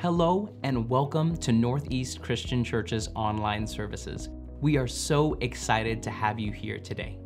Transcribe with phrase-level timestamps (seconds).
[0.00, 4.28] Hello, and welcome to Northeast Christian Church's online services.
[4.60, 7.18] We are so excited to have you here today.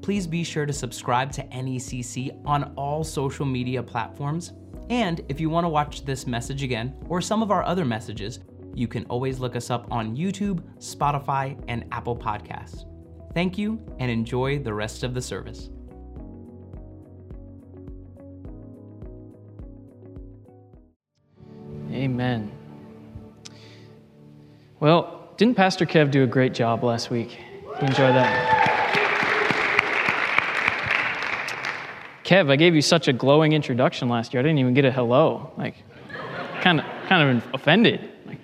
[0.00, 4.52] Please be sure to subscribe to NECC on all social media platforms.
[4.90, 8.38] And if you want to watch this message again or some of our other messages,
[8.76, 12.84] you can always look us up on YouTube, Spotify, and Apple Podcasts.
[13.34, 15.70] Thank you and enjoy the rest of the service.
[22.18, 22.50] Amen.
[24.80, 27.38] Well, didn't Pastor Kev do a great job last week?
[27.80, 28.56] Enjoy that?
[32.24, 34.40] Kev, I gave you such a glowing introduction last year.
[34.40, 35.52] I didn't even get a hello.
[35.56, 35.76] Like,
[36.60, 38.10] kind of, kind of offended.
[38.26, 38.40] Like,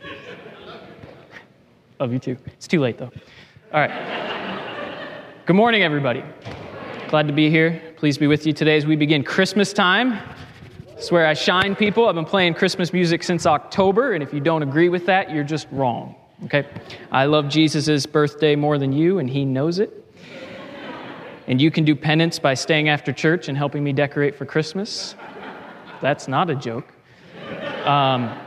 [1.99, 2.37] love you too.
[2.47, 3.11] It's too late though.
[3.73, 5.43] All right.
[5.47, 6.23] Good morning, everybody.
[7.09, 7.83] Glad to be here.
[7.97, 10.21] Please be with you today as we begin Christmas time.
[10.97, 12.09] It's where I shine people.
[12.09, 15.45] I've been playing Christmas music since October, and if you don't agree with that, you're
[15.45, 16.15] just wrong.
[16.45, 16.67] Okay?
[17.11, 19.93] I love Jesus' birthday more than you, and he knows it.
[21.49, 25.17] And you can do penance by staying after church and helping me decorate for Christmas.
[26.01, 26.87] That's not a joke.
[27.85, 28.39] Um,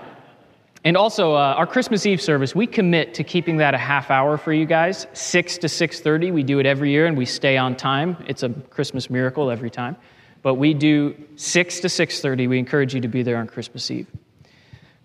[0.86, 4.38] and also, uh, our Christmas Eve service, we commit to keeping that a half hour
[4.38, 6.32] for you guys, 6 to 6.30.
[6.32, 8.24] We do it every year, and we stay on time.
[8.26, 9.98] It's a Christmas miracle every time
[10.42, 14.08] but we do 6 to 6.30 we encourage you to be there on christmas eve.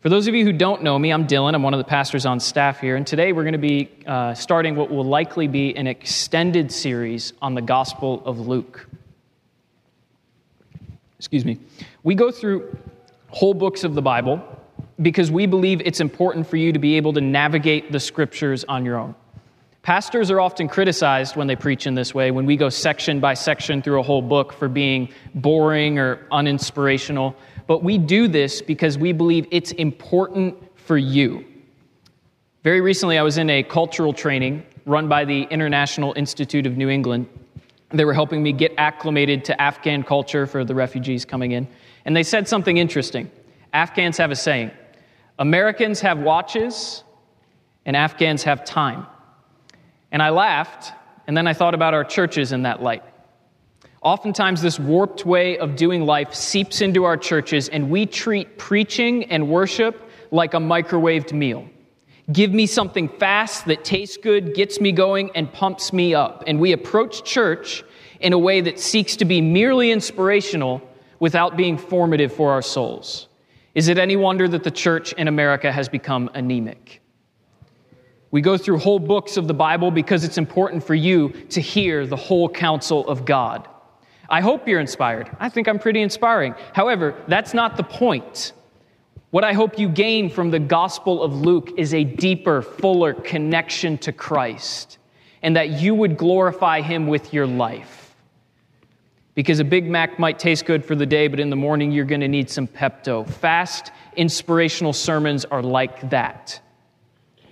[0.00, 1.54] For those of you who don't know me i'm dylan.
[1.54, 2.96] I'm one of the pastors on staff here.
[2.96, 7.32] And today we're going to be uh, starting what will likely be an extended series
[7.40, 8.88] on the gospel of luke.
[11.18, 11.58] Excuse me.
[12.02, 12.76] We go through
[13.28, 14.42] whole books of the bible
[15.00, 18.84] because we believe it's important for you to be able to navigate the scriptures on
[18.84, 19.14] your own
[19.82, 23.34] Pastors are often criticized when they preach in this way, when we go section by
[23.34, 27.34] section through a whole book for being boring or uninspirational.
[27.66, 31.44] But we do this because we believe it's important for you.
[32.62, 36.88] Very recently, I was in a cultural training run by the International Institute of New
[36.88, 37.28] England.
[37.90, 41.66] They were helping me get acclimated to Afghan culture for the refugees coming in.
[42.04, 43.30] And they said something interesting.
[43.72, 44.70] Afghans have a saying
[45.40, 47.02] Americans have watches,
[47.84, 49.06] and Afghans have time.
[50.12, 50.92] And I laughed,
[51.26, 53.02] and then I thought about our churches in that light.
[54.02, 59.24] Oftentimes, this warped way of doing life seeps into our churches, and we treat preaching
[59.24, 61.68] and worship like a microwaved meal.
[62.30, 66.44] Give me something fast that tastes good, gets me going, and pumps me up.
[66.46, 67.84] And we approach church
[68.20, 70.82] in a way that seeks to be merely inspirational
[71.18, 73.28] without being formative for our souls.
[73.74, 77.01] Is it any wonder that the church in America has become anemic?
[78.32, 82.06] We go through whole books of the Bible because it's important for you to hear
[82.06, 83.68] the whole counsel of God.
[84.28, 85.30] I hope you're inspired.
[85.38, 86.54] I think I'm pretty inspiring.
[86.72, 88.54] However, that's not the point.
[89.32, 93.98] What I hope you gain from the Gospel of Luke is a deeper, fuller connection
[93.98, 94.96] to Christ,
[95.42, 98.14] and that you would glorify Him with your life.
[99.34, 102.06] Because a Big Mac might taste good for the day, but in the morning you're
[102.06, 103.28] going to need some Pepto.
[103.28, 106.60] Fast, inspirational sermons are like that.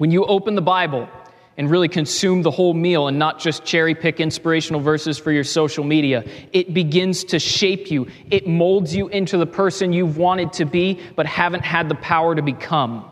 [0.00, 1.11] When you open the Bible
[1.59, 5.44] and really consume the whole meal and not just cherry pick inspirational verses for your
[5.44, 6.25] social media,
[6.55, 8.06] it begins to shape you.
[8.31, 12.34] It molds you into the person you've wanted to be but haven't had the power
[12.34, 13.10] to become.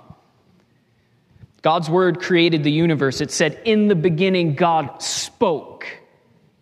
[1.60, 3.20] God's word created the universe.
[3.20, 5.86] It said, In the beginning, God spoke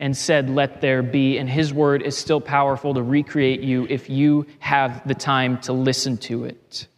[0.01, 1.39] and said, Let there be.
[1.39, 5.73] And his word is still powerful to recreate you if you have the time to
[5.73, 6.89] listen to it.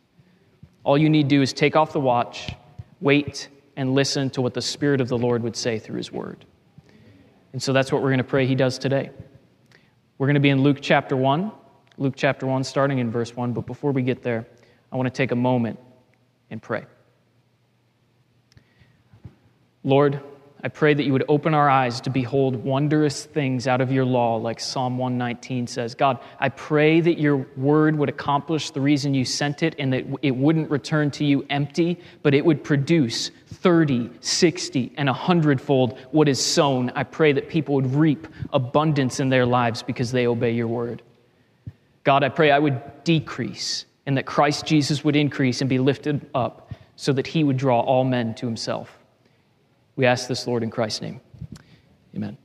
[0.83, 2.55] All you need to do is take off the watch
[3.01, 6.45] wait and listen to what the Spirit of the Lord would say through His Word.
[7.53, 9.11] And so that's what we're going to pray He does today.
[10.19, 11.53] We're going to be in Luke chapter 1,
[11.97, 13.53] Luke chapter 1, starting in verse 1.
[13.53, 14.47] But before we get there,
[14.91, 15.79] I want to take a moment
[16.51, 16.85] and pray.
[19.85, 20.21] Lord,
[20.61, 24.05] I pray that you would open our eyes to behold wondrous things out of your
[24.05, 25.95] law, like Psalm 119 says.
[25.95, 30.05] God, I pray that your word would accomplish the reason you sent it and that
[30.21, 35.97] it wouldn't return to you empty, but it would produce 30, 60, and a hundredfold
[36.11, 36.91] what is sown.
[36.97, 41.03] I pray that people would reap abundance in their lives because they obey your word.
[42.03, 46.29] God, I pray I would decrease and that Christ Jesus would increase and be lifted
[46.35, 48.98] up so that he would draw all men to himself.
[49.99, 51.21] We ask this, Lord, in Christ's name.
[52.15, 52.39] Amen.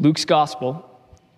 [0.00, 0.84] Luke's Gospel,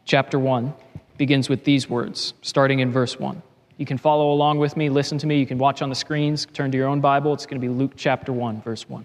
[0.07, 0.73] chapter 1,
[1.19, 3.43] begins with these words, starting in verse 1.
[3.77, 5.39] You can follow along with me, listen to me.
[5.39, 7.35] You can watch on the screens, turn to your own Bible.
[7.35, 9.05] It's going to be Luke chapter 1, verse 1.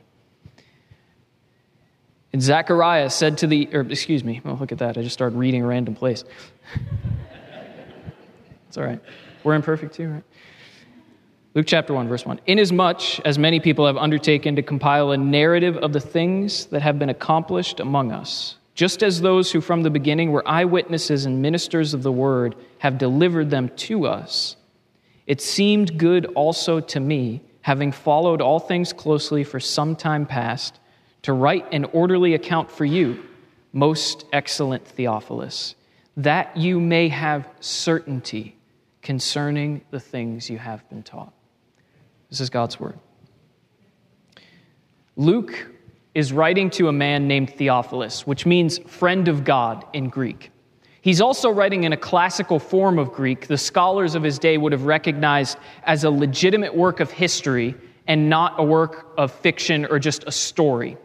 [2.32, 4.98] And Zechariah said to the, or excuse me, oh, look at that.
[4.98, 6.24] I just started reading a random place.
[8.70, 9.02] it's all right.
[9.44, 10.24] We're imperfect too, right?
[11.56, 12.42] Luke chapter 1, verse 1.
[12.48, 17.00] Inasmuch as many people have undertaken to compile a narrative of the things that have
[17.00, 21.94] been accomplished among us, just as those who from the beginning were eyewitnesses and ministers
[21.94, 24.58] of the word have delivered them to us,
[25.28, 30.78] it seemed good also to me, having followed all things closely for some time past,
[31.22, 33.24] to write an orderly account for you,
[33.72, 35.76] most excellent Theophilus,
[36.18, 38.58] that you may have certainty
[39.02, 41.32] concerning the things you have been taught.
[42.30, 43.00] This is God's word.
[45.16, 45.70] Luke
[46.14, 50.52] is writing to a man named Theophilus, which means friend of God in Greek.
[51.02, 54.72] He's also writing in a classical form of Greek the scholars of his day would
[54.72, 57.76] have recognized as a legitimate work of history
[58.08, 60.98] and not a work of fiction or just a story.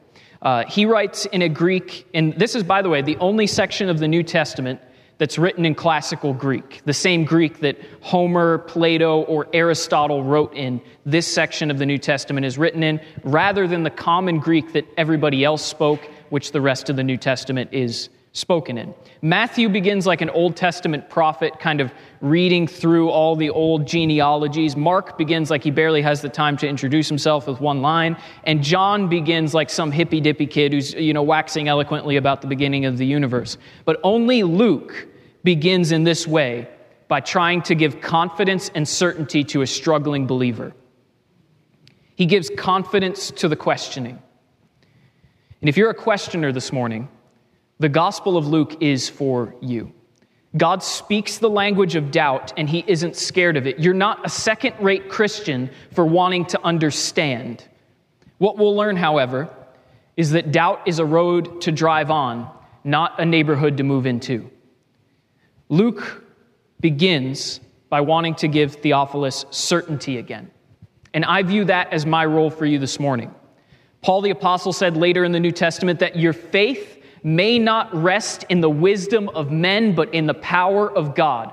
[0.42, 3.90] Uh, he writes in a Greek, and this is, by the way, the only section
[3.90, 4.80] of the New Testament
[5.20, 10.80] that's written in classical Greek, the same Greek that Homer, Plato, or Aristotle wrote in.
[11.04, 14.86] This section of the New Testament is written in, rather than the common Greek that
[14.96, 16.00] everybody else spoke,
[16.30, 18.94] which the rest of the New Testament is spoken in.
[19.22, 24.76] Matthew begins like an Old Testament prophet, kind of reading through all the old genealogies.
[24.76, 28.16] Mark begins like he barely has the time to introduce himself with one line.
[28.44, 32.46] And John begins like some hippy dippy kid who's, you know, waxing eloquently about the
[32.46, 33.58] beginning of the universe.
[33.84, 35.08] But only Luke
[35.42, 36.68] begins in this way
[37.08, 40.72] by trying to give confidence and certainty to a struggling believer.
[42.14, 44.22] He gives confidence to the questioning.
[45.60, 47.08] And if you're a questioner this morning,
[47.80, 49.92] the Gospel of Luke is for you.
[50.56, 53.78] God speaks the language of doubt and he isn't scared of it.
[53.78, 57.66] You're not a second rate Christian for wanting to understand.
[58.38, 59.48] What we'll learn, however,
[60.16, 62.50] is that doubt is a road to drive on,
[62.84, 64.50] not a neighborhood to move into.
[65.70, 66.24] Luke
[66.80, 70.50] begins by wanting to give Theophilus certainty again.
[71.14, 73.34] And I view that as my role for you this morning.
[74.02, 76.89] Paul the Apostle said later in the New Testament that your faith
[77.22, 81.52] may not rest in the wisdom of men, but in the power of God.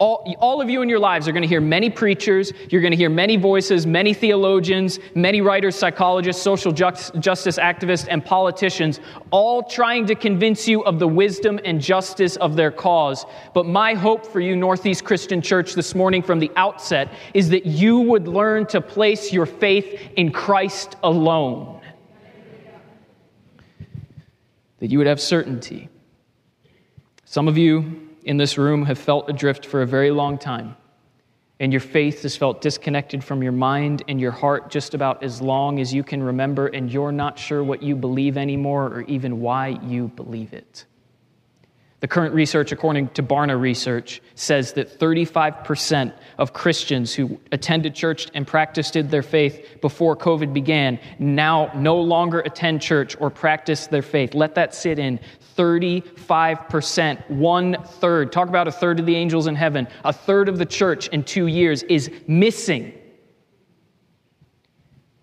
[0.00, 2.92] All, all of you in your lives are going to hear many preachers, you're going
[2.92, 8.98] to hear many voices, many theologians, many writers, psychologists, social justice activists, and politicians,
[9.30, 13.26] all trying to convince you of the wisdom and justice of their cause.
[13.52, 17.66] But my hope for you, Northeast Christian Church, this morning from the outset is that
[17.66, 21.79] you would learn to place your faith in Christ alone
[24.80, 25.88] that you would have certainty.
[27.24, 30.76] Some of you in this room have felt adrift for a very long time,
[31.60, 35.40] and your faith has felt disconnected from your mind and your heart just about as
[35.40, 39.40] long as you can remember, and you're not sure what you believe anymore or even
[39.40, 40.86] why you believe it.
[42.00, 48.28] The current research, according to Barna Research, says that 35% of Christians who attended church
[48.32, 54.00] and practiced their faith before COVID began now no longer attend church or practice their
[54.00, 54.32] faith.
[54.32, 55.20] Let that sit in.
[55.56, 60.56] 35%, one third, talk about a third of the angels in heaven, a third of
[60.56, 62.94] the church in two years is missing.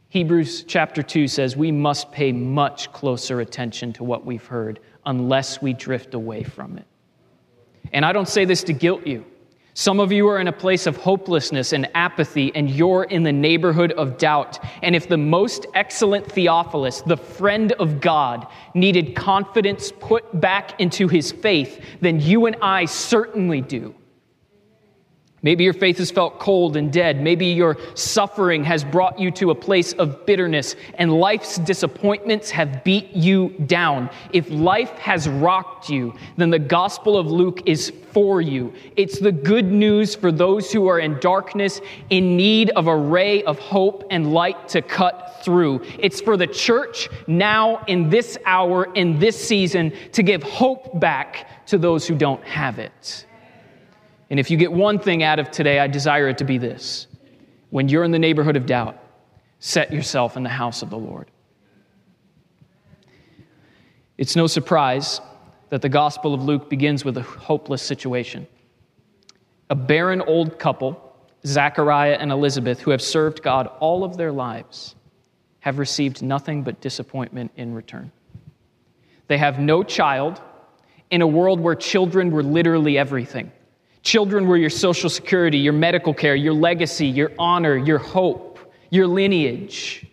[0.10, 5.60] Hebrews chapter 2 says we must pay much closer attention to what we've heard unless
[5.60, 6.86] we drift away from it.
[7.92, 9.26] And I don't say this to guilt you.
[9.74, 13.32] Some of you are in a place of hopelessness and apathy, and you're in the
[13.32, 14.60] neighborhood of doubt.
[14.82, 21.08] And if the most excellent Theophilus, the friend of God, needed confidence put back into
[21.08, 23.94] his faith, then you and I certainly do.
[25.48, 27.22] Maybe your faith has felt cold and dead.
[27.22, 32.84] Maybe your suffering has brought you to a place of bitterness and life's disappointments have
[32.84, 34.10] beat you down.
[34.34, 38.74] If life has rocked you, then the Gospel of Luke is for you.
[38.98, 43.42] It's the good news for those who are in darkness, in need of a ray
[43.44, 45.82] of hope and light to cut through.
[45.98, 51.66] It's for the church now, in this hour, in this season, to give hope back
[51.68, 53.27] to those who don't have it.
[54.30, 57.08] And if you get one thing out of today, I desire it to be this.
[57.70, 59.02] When you're in the neighborhood of doubt,
[59.60, 61.30] set yourself in the house of the Lord.
[64.18, 65.22] It's no surprise
[65.70, 68.48] that the Gospel of Luke begins with a hopeless situation.
[69.70, 71.16] A barren old couple,
[71.46, 74.96] Zachariah and Elizabeth, who have served God all of their lives,
[75.60, 78.12] have received nothing but disappointment in return.
[79.28, 80.42] They have no child
[81.12, 83.52] in a world where children were literally everything.
[84.04, 89.08] Children were your social security, your medical care, your legacy, your honor, your hope, your
[89.08, 90.06] lineage.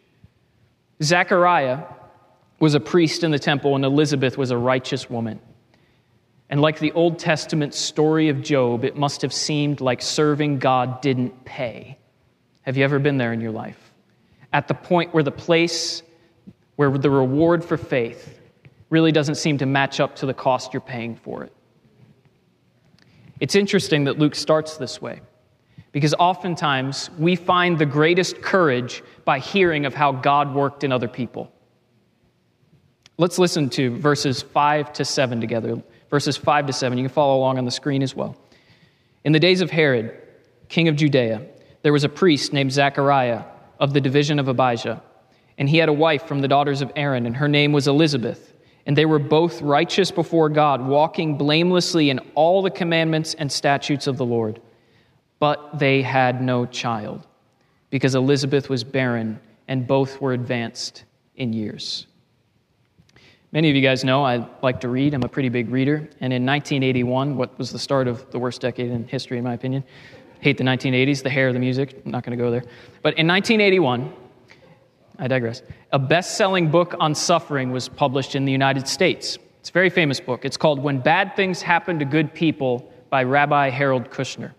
[1.02, 1.84] Zechariah
[2.60, 5.40] was a priest in the temple, and Elizabeth was a righteous woman.
[6.50, 11.00] And like the Old Testament story of Job, it must have seemed like serving God
[11.00, 11.98] didn't pay.
[12.62, 13.92] Have you ever been there in your life?
[14.52, 16.02] At the point where the place,
[16.76, 18.40] where the reward for faith
[18.88, 21.52] really doesn't seem to match up to the cost you're paying for it.
[23.44, 25.20] It's interesting that Luke starts this way
[25.92, 31.08] because oftentimes we find the greatest courage by hearing of how God worked in other
[31.08, 31.52] people.
[33.18, 35.82] Let's listen to verses 5 to 7 together.
[36.08, 36.96] Verses 5 to 7.
[36.96, 38.34] You can follow along on the screen as well.
[39.24, 40.18] In the days of Herod,
[40.70, 41.46] king of Judea,
[41.82, 43.44] there was a priest named Zechariah
[43.78, 45.02] of the division of Abijah,
[45.58, 48.53] and he had a wife from the daughters of Aaron, and her name was Elizabeth.
[48.86, 54.06] And they were both righteous before God, walking blamelessly in all the commandments and statutes
[54.06, 54.60] of the Lord.
[55.38, 57.26] But they had no child,
[57.90, 61.04] because Elizabeth was barren, and both were advanced
[61.36, 62.06] in years.
[63.52, 65.14] Many of you guys know I like to read.
[65.14, 66.08] I'm a pretty big reader.
[66.20, 69.54] And in 1981, what was the start of the worst decade in history, in my
[69.54, 69.84] opinion,
[70.40, 72.64] hate the 1980s, the hair, the music, I'm not going to go there.
[73.00, 74.12] But in 1981,
[75.18, 75.62] I digress.
[75.92, 79.38] A best selling book on suffering was published in the United States.
[79.60, 80.44] It's a very famous book.
[80.44, 84.52] It's called When Bad Things Happen to Good People by Rabbi Harold Kushner.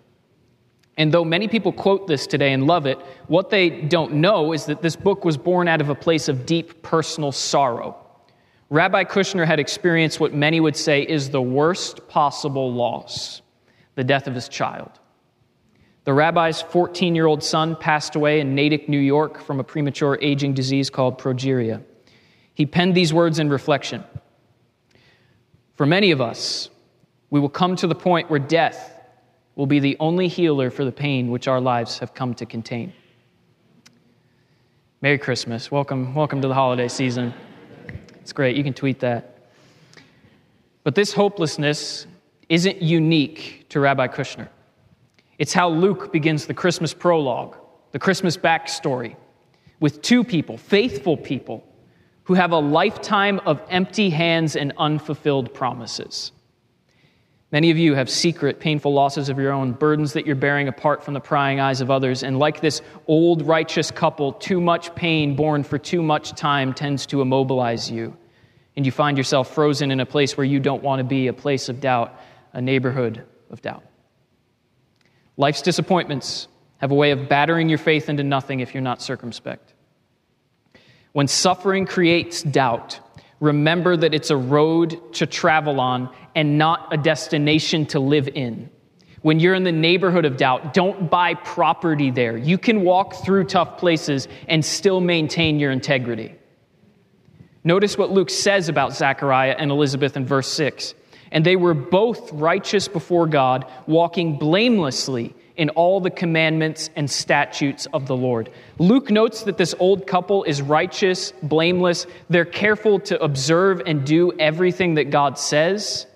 [0.97, 2.97] And though many people quote this today and love it,
[3.27, 6.45] what they don't know is that this book was born out of a place of
[6.45, 7.97] deep personal sorrow.
[8.69, 13.41] Rabbi Kushner had experienced what many would say is the worst possible loss
[13.95, 14.91] the death of his child.
[16.05, 20.17] The rabbi's 14 year old son passed away in Natick, New York, from a premature
[20.21, 21.83] aging disease called progeria.
[22.53, 24.03] He penned these words in reflection
[25.74, 26.69] For many of us,
[27.31, 28.91] we will come to the point where death
[29.55, 32.93] will be the only healer for the pain which our lives have come to contain.
[35.01, 35.71] Merry Christmas.
[35.71, 37.33] Welcome, welcome to the holiday season.
[38.21, 38.55] It's great.
[38.55, 39.47] You can tweet that.
[40.83, 42.05] But this hopelessness
[42.47, 44.50] isn't unique to Rabbi Kushner.
[45.38, 47.58] It's how Luke begins the Christmas prologue,
[47.92, 49.15] the Christmas backstory,
[49.80, 51.63] with two people, faithful people,
[52.24, 56.32] who have a lifetime of empty hands and unfulfilled promises.
[57.51, 61.04] Many of you have secret, painful losses of your own, burdens that you're bearing apart
[61.04, 62.24] from the prying eyes of others.
[62.24, 67.06] And like this old righteous couple, too much pain borne for too much time tends
[67.08, 68.18] to immobilize you.
[68.75, 71.34] And you find yourself frozen in a place where you don't want to be, a
[71.34, 72.20] place of doubt,
[72.51, 73.84] a neighborhood of doubt.
[75.38, 79.74] Life's disappointments have a way of battering your faith into nothing if you're not circumspect.
[81.13, 83.00] When suffering creates doubt,
[83.39, 88.70] remember that it's a road to travel on and not a destination to live in.
[89.22, 92.38] When you're in the neighborhood of doubt, don't buy property there.
[92.38, 96.36] You can walk through tough places and still maintain your integrity.
[97.63, 100.94] Notice what Luke says about Zechariah and Elizabeth in verse 6
[101.32, 107.88] and they were both righteous before God, walking blamelessly in all the commandments and statutes
[107.94, 108.50] of the Lord.
[108.77, 112.08] Luke notes that this old couple is righteous, blameless.
[112.29, 116.08] They're careful to observe and do everything that God says.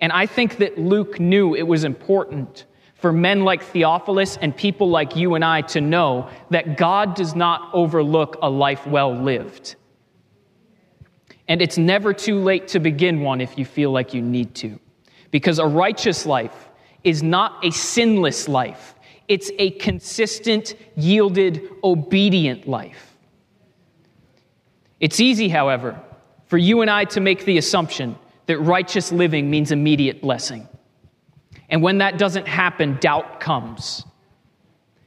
[0.00, 2.64] And I think that Luke knew it was important
[2.94, 7.34] for men like Theophilus and people like you and I to know that God does
[7.34, 9.76] not overlook a life well lived.
[11.48, 14.78] And it's never too late to begin one if you feel like you need to.
[15.30, 16.68] Because a righteous life
[17.02, 18.94] is not a sinless life,
[19.28, 23.16] it's a consistent, yielded, obedient life.
[25.00, 26.00] It's easy, however,
[26.46, 30.68] for you and I to make the assumption that righteous living means immediate blessing.
[31.68, 34.04] And when that doesn't happen, doubt comes.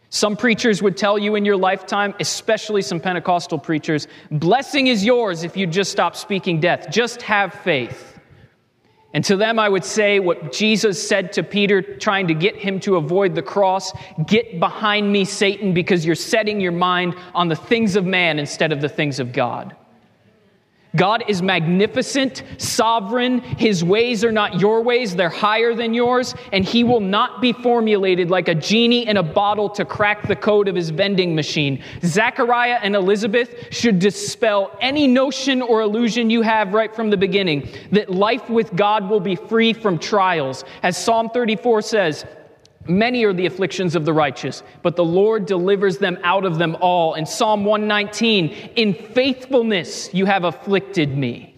[0.10, 5.44] Some preachers would tell you in your lifetime, especially some Pentecostal preachers, blessing is yours
[5.44, 6.90] if you just stop speaking death.
[6.90, 8.18] Just have faith.
[9.14, 12.80] And to them, I would say what Jesus said to Peter, trying to get him
[12.82, 13.92] to avoid the cross
[14.28, 18.72] Get behind me, Satan, because you're setting your mind on the things of man instead
[18.72, 19.76] of the things of God.
[20.98, 23.40] God is magnificent, sovereign.
[23.40, 27.54] His ways are not your ways, they're higher than yours, and He will not be
[27.54, 31.82] formulated like a genie in a bottle to crack the code of His vending machine.
[32.04, 37.70] Zechariah and Elizabeth should dispel any notion or illusion you have right from the beginning
[37.92, 40.66] that life with God will be free from trials.
[40.82, 42.26] As Psalm 34 says,
[42.88, 46.78] Many are the afflictions of the righteous, but the Lord delivers them out of them
[46.80, 47.16] all.
[47.16, 51.54] In Psalm 119, in faithfulness you have afflicted me.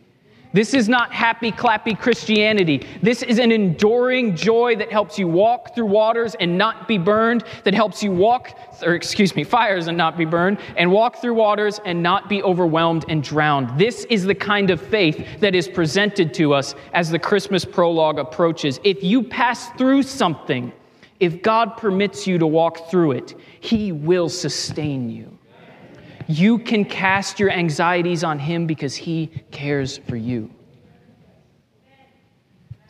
[0.52, 2.84] This is not happy, clappy Christianity.
[3.04, 7.44] This is an enduring joy that helps you walk through waters and not be burned,
[7.66, 11.36] that helps you walk, or excuse me, fires and not be burned, and walk through
[11.36, 13.78] waters and not be overwhelmed and drowned.
[13.80, 18.18] This is the kind of faith that is presented to us as the Christmas prologue
[18.18, 18.80] approaches.
[18.84, 20.74] If you pass through something,
[21.20, 25.38] If God permits you to walk through it, He will sustain you.
[26.28, 30.50] You can cast your anxieties on Him because He cares for you.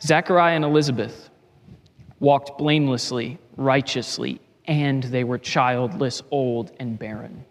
[0.02, 1.30] Zechariah and Elizabeth
[2.20, 7.44] walked blamelessly, righteously, and they were childless, old, and barren.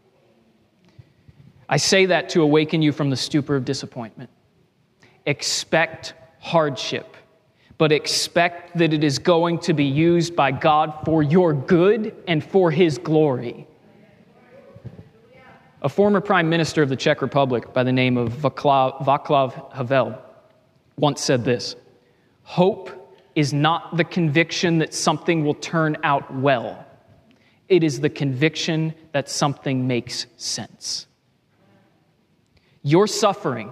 [1.67, 4.29] I say that to awaken you from the stupor of disappointment.
[5.25, 7.15] Expect hardship,
[7.79, 12.43] but expect that it is going to be used by God for your good and
[12.43, 13.65] for His glory.
[15.81, 20.21] A former prime minister of the Czech Republic by the name of Václav Havel
[20.98, 21.77] once said this
[22.43, 26.86] Hope is not the conviction that something will turn out well,
[27.69, 31.07] it is the conviction that something makes sense.
[32.83, 33.71] Your suffering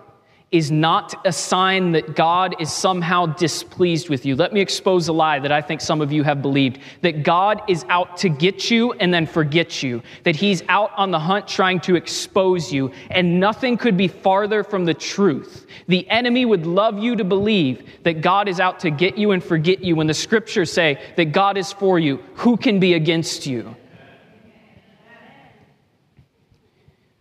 [0.50, 4.34] is not a sign that God is somehow displeased with you.
[4.34, 7.62] Let me expose a lie that I think some of you have believed that God
[7.68, 11.50] is out to get you and then forget you, that He's out on the hunt
[11.50, 15.68] trying to expose you, and nothing could be farther from the truth.
[15.88, 19.44] The enemy would love you to believe that God is out to get you and
[19.44, 22.24] forget you when the scriptures say that God is for you.
[22.36, 23.76] Who can be against you?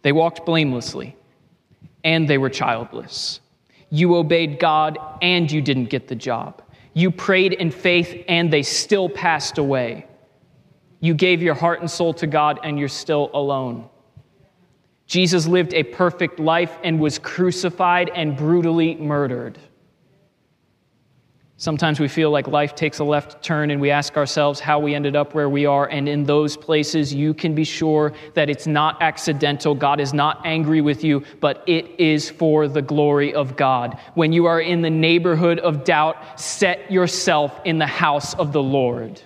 [0.02, 1.15] They walked blamelessly
[2.06, 3.40] and they were childless.
[3.90, 6.62] You obeyed God and you didn't get the job.
[6.94, 10.06] You prayed in faith and they still passed away.
[11.00, 13.88] You gave your heart and soul to God and you're still alone.
[15.08, 19.58] Jesus lived a perfect life and was crucified and brutally murdered.
[21.58, 24.94] Sometimes we feel like life takes a left turn and we ask ourselves how we
[24.94, 25.86] ended up where we are.
[25.86, 29.74] And in those places, you can be sure that it's not accidental.
[29.74, 33.98] God is not angry with you, but it is for the glory of God.
[34.12, 38.62] When you are in the neighborhood of doubt, set yourself in the house of the
[38.62, 39.22] Lord.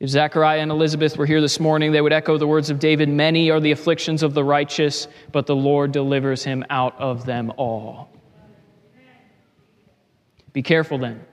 [0.00, 3.08] If Zechariah and Elizabeth were here this morning, they would echo the words of David
[3.08, 7.52] Many are the afflictions of the righteous, but the Lord delivers him out of them
[7.56, 8.10] all.
[10.52, 11.24] Be careful then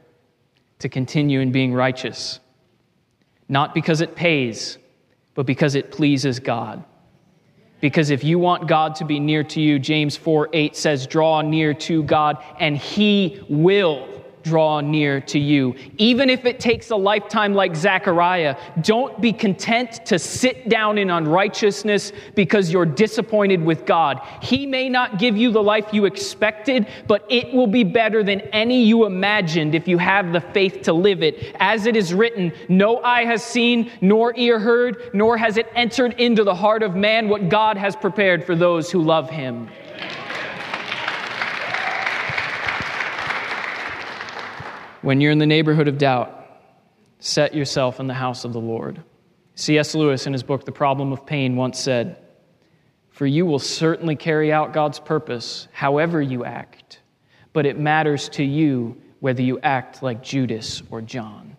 [0.79, 2.39] to continue in being righteous,
[3.49, 4.77] not because it pays,
[5.33, 6.83] but because it pleases God.
[7.79, 11.41] Because if you want God to be near to you, James 4 8 says, Draw
[11.41, 14.16] near to God, and He will
[14.47, 15.75] draw near to you.
[15.97, 21.09] Even if it takes a lifetime like Zechariah, don't be content to sit down in
[21.09, 24.21] unrighteousness because you're disappointed with God.
[24.41, 28.41] He may not give you the life you expected, but it will be better than
[28.53, 31.55] any you imagined if you have the faith to live it.
[31.59, 36.13] As it is written, no eye has seen, nor ear heard, nor has it entered
[36.19, 39.69] into the heart of man what God has prepared for those who love him.
[45.07, 46.45] When you're in the neighborhood of doubt,
[47.19, 49.01] set yourself in the house of the Lord.
[49.55, 49.95] C.S.
[49.95, 52.19] Lewis, in his book, The Problem of Pain, once said,
[53.11, 56.99] For you will certainly carry out God's purpose, however you act,
[57.53, 61.55] but it matters to you whether you act like Judas or John.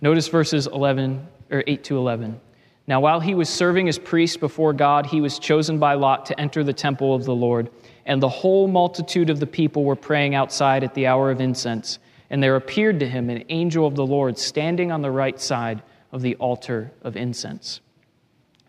[0.00, 2.40] Notice verses 11 or 8 to 11.
[2.88, 6.40] Now, while he was serving as priest before God, he was chosen by Lot to
[6.40, 7.70] enter the temple of the Lord
[8.06, 11.98] and the whole multitude of the people were praying outside at the hour of incense.
[12.30, 15.82] And there appeared to him an angel of the Lord standing on the right side
[16.12, 17.80] of the altar of incense.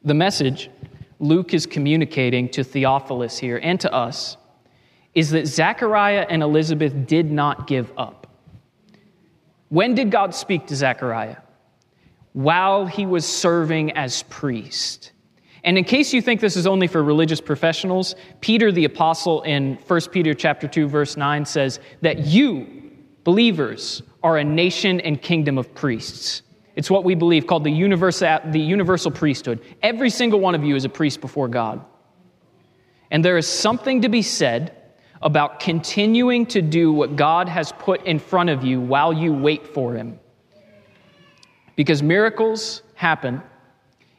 [0.04, 0.70] The message
[1.20, 4.38] Luke is communicating to Theophilus here and to us
[5.16, 8.28] is that Zechariah and Elizabeth did not give up.
[9.70, 11.38] When did God speak to Zechariah?
[12.34, 15.12] While he was serving as priest.
[15.68, 19.76] And in case you think this is only for religious professionals, Peter the apostle in
[19.86, 22.90] 1 Peter chapter 2 verse 9 says that you
[23.26, 26.42] believers are a nation and kingdom of priests.
[26.78, 29.60] It's what we believe called the universal, the universal priesthood.
[29.84, 31.84] Every single one of you is a priest before God.
[33.12, 34.74] And there is something to be said
[35.22, 39.68] about continuing to do what God has put in front of you while you wait
[39.68, 40.18] for Him.
[41.76, 43.44] Because miracles happen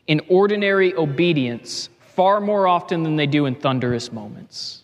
[0.09, 4.83] in ordinary obedience far more often than they do in thunderous moments.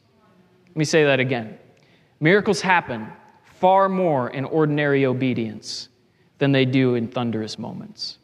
[0.68, 1.58] Let me say that again.
[2.20, 3.08] Miracles happen
[3.42, 5.88] far more in ordinary obedience
[6.38, 8.18] than they do in thunderous moments.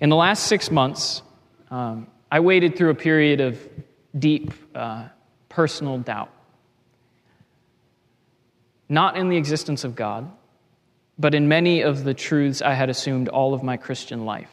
[0.00, 1.22] In the last six months,
[1.70, 3.58] um, I waded through a period of
[4.18, 5.08] deep uh,
[5.48, 6.30] personal doubt.
[8.88, 10.30] Not in the existence of God,
[11.18, 14.50] but in many of the truths I had assumed all of my Christian life.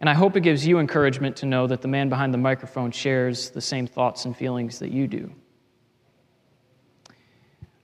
[0.00, 2.90] And I hope it gives you encouragement to know that the man behind the microphone
[2.90, 5.32] shares the same thoughts and feelings that you do.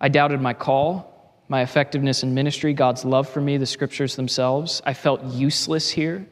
[0.01, 4.83] I doubted my call, my effectiveness in ministry, God's love for me, the scriptures themselves.
[4.85, 6.27] I felt useless here.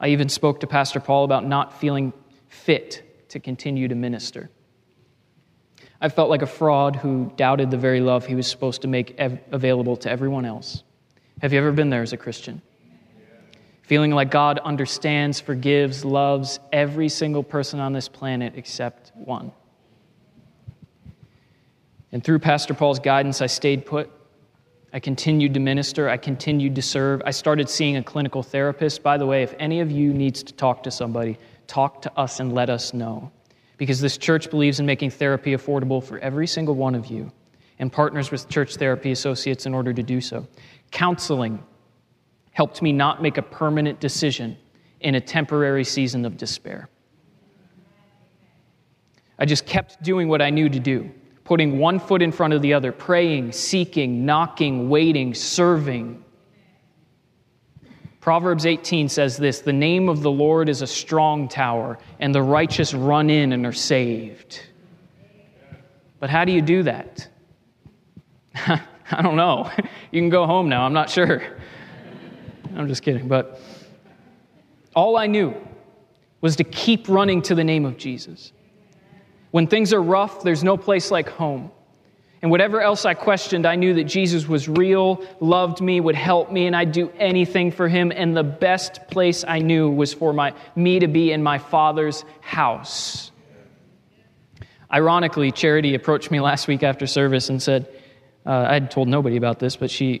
[0.00, 2.12] I even spoke to Pastor Paul about not feeling
[2.48, 4.50] fit to continue to minister.
[6.00, 9.14] I felt like a fraud who doubted the very love he was supposed to make
[9.16, 10.82] ev- available to everyone else.
[11.40, 12.60] Have you ever been there as a Christian?
[13.84, 19.52] Feeling like God understands, forgives, loves every single person on this planet except one.
[22.10, 24.10] And through Pastor Paul's guidance, I stayed put.
[24.92, 26.08] I continued to minister.
[26.08, 27.20] I continued to serve.
[27.26, 29.02] I started seeing a clinical therapist.
[29.02, 32.40] By the way, if any of you needs to talk to somebody, talk to us
[32.40, 33.30] and let us know
[33.76, 37.30] because this church believes in making therapy affordable for every single one of you
[37.78, 40.46] and partners with church therapy associates in order to do so.
[40.90, 41.62] Counseling
[42.54, 44.56] helped me not make a permanent decision
[45.00, 46.88] in a temporary season of despair.
[49.38, 51.10] I just kept doing what I knew to do,
[51.44, 56.24] putting one foot in front of the other, praying, seeking, knocking, waiting, serving,
[58.24, 62.40] Proverbs 18 says this The name of the Lord is a strong tower, and the
[62.40, 64.62] righteous run in and are saved.
[66.20, 67.28] But how do you do that?
[68.54, 69.70] I don't know.
[70.10, 70.86] You can go home now.
[70.86, 71.42] I'm not sure.
[72.74, 73.28] I'm just kidding.
[73.28, 73.60] But
[74.94, 75.54] all I knew
[76.40, 78.52] was to keep running to the name of Jesus.
[79.50, 81.70] When things are rough, there's no place like home.
[82.42, 86.52] And whatever else I questioned, I knew that Jesus was real, loved me, would help
[86.52, 88.12] me, and I'd do anything for him.
[88.14, 92.24] And the best place I knew was for my, me to be in my Father's
[92.42, 93.30] house.
[94.92, 97.88] Ironically, Charity approached me last week after service and said,
[98.44, 100.20] uh, I had told nobody about this, but she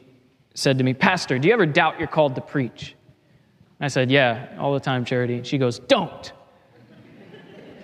[0.54, 2.94] said to me, Pastor, do you ever doubt you're called to preach?
[3.80, 5.42] I said, Yeah, all the time, Charity.
[5.42, 6.32] She goes, Don't.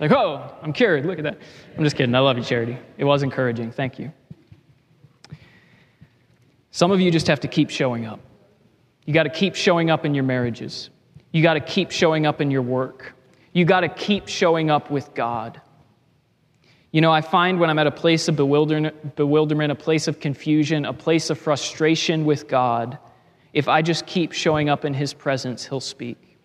[0.00, 1.04] Like, oh, I'm cured.
[1.04, 1.38] Look at that.
[1.76, 2.14] I'm just kidding.
[2.14, 2.78] I love you, Charity.
[2.96, 3.70] It was encouraging.
[3.70, 4.10] Thank you.
[6.70, 8.20] Some of you just have to keep showing up.
[9.04, 10.88] You got to keep showing up in your marriages.
[11.32, 13.14] You got to keep showing up in your work.
[13.52, 15.60] You got to keep showing up with God.
[16.92, 20.84] You know, I find when I'm at a place of bewilderment, a place of confusion,
[20.84, 22.98] a place of frustration with God,
[23.52, 26.36] if I just keep showing up in His presence, He'll speak.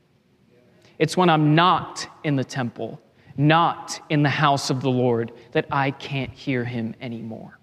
[1.00, 3.02] It's when I'm not in the temple,
[3.38, 7.60] not in the house of the Lord, that I can't hear Him anymore.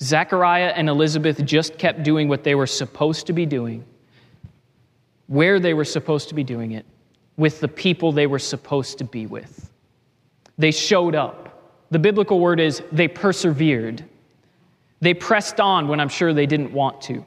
[0.00, 3.84] Zechariah and Elizabeth just kept doing what they were supposed to be doing,
[5.28, 6.84] where they were supposed to be doing it,
[7.36, 9.71] with the people they were supposed to be with.
[10.62, 11.88] They showed up.
[11.90, 14.04] The biblical word is they persevered.
[15.00, 17.26] They pressed on when I'm sure they didn't want to.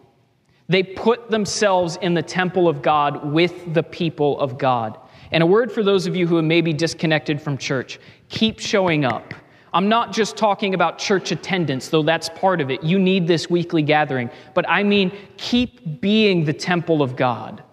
[0.70, 4.98] They put themselves in the temple of God with the people of God.
[5.34, 9.04] And a word for those of you who may be disconnected from church keep showing
[9.04, 9.34] up.
[9.74, 12.84] I'm not just talking about church attendance, though that's part of it.
[12.84, 14.30] You need this weekly gathering.
[14.54, 17.65] But I mean, keep being the temple of God.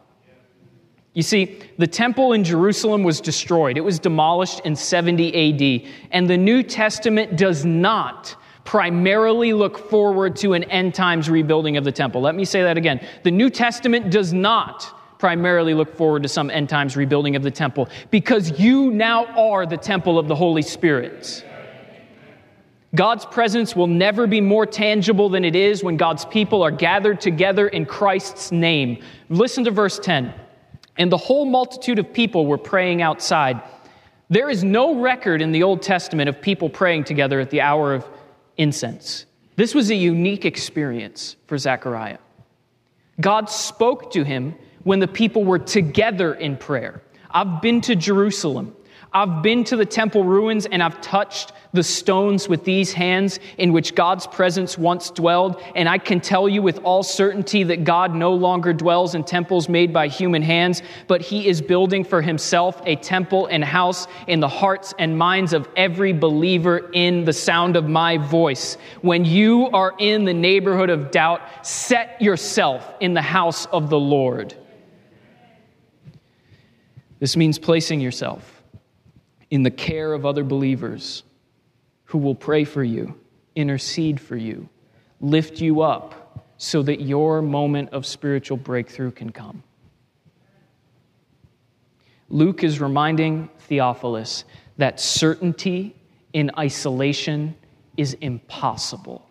[1.14, 5.92] You see, the temple in Jerusalem was destroyed, it was demolished in 70 AD.
[6.10, 11.84] And the New Testament does not primarily look forward to an end times rebuilding of
[11.84, 12.20] the temple.
[12.20, 13.06] Let me say that again.
[13.24, 17.50] The New Testament does not primarily look forward to some end times rebuilding of the
[17.50, 21.44] temple because you now are the temple of the Holy Spirit.
[22.94, 27.20] God's presence will never be more tangible than it is when God's people are gathered
[27.20, 29.02] together in Christ's name.
[29.28, 30.34] Listen to verse 10.
[30.96, 33.60] And the whole multitude of people were praying outside.
[34.28, 37.94] There is no record in the Old Testament of people praying together at the hour
[37.94, 38.06] of
[38.56, 39.26] incense.
[39.56, 42.18] This was a unique experience for Zechariah.
[43.20, 47.02] God spoke to him when the people were together in prayer.
[47.30, 48.74] I've been to Jerusalem.
[49.14, 53.72] I've been to the temple ruins and I've touched the stones with these hands in
[53.72, 55.62] which God's presence once dwelled.
[55.74, 59.68] And I can tell you with all certainty that God no longer dwells in temples
[59.68, 64.40] made by human hands, but He is building for Himself a temple and house in
[64.40, 68.76] the hearts and minds of every believer in the sound of my voice.
[69.02, 74.00] When you are in the neighborhood of doubt, set yourself in the house of the
[74.00, 74.54] Lord.
[77.18, 78.61] This means placing yourself
[79.52, 81.24] in the care of other believers
[82.04, 83.14] who will pray for you,
[83.54, 84.66] intercede for you,
[85.20, 89.62] lift you up so that your moment of spiritual breakthrough can come.
[92.30, 94.44] Luke is reminding Theophilus
[94.78, 95.94] that certainty
[96.32, 97.54] in isolation
[97.98, 99.28] is impossible.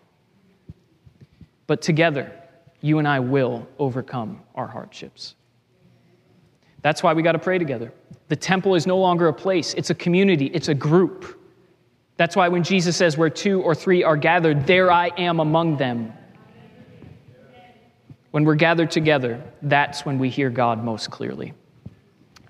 [1.65, 2.31] But together,
[2.79, 5.33] you and I will overcome our hardships.
[6.83, 7.91] That's why we got to pray together.
[8.31, 11.37] The temple is no longer a place, it's a community, it's a group.
[12.15, 15.75] That's why when Jesus says, Where two or three are gathered, there I am among
[15.75, 16.13] them.
[18.29, 21.51] When we're gathered together, that's when we hear God most clearly.